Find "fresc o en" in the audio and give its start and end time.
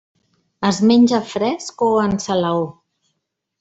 1.35-2.19